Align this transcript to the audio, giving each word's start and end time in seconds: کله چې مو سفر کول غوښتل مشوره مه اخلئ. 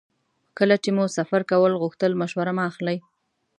کله 0.57 0.75
چې 0.83 0.89
مو 0.95 1.03
سفر 1.17 1.41
کول 1.51 1.73
غوښتل 1.81 2.11
مشوره 2.21 2.51
مه 2.57 2.63
اخلئ. 2.69 2.97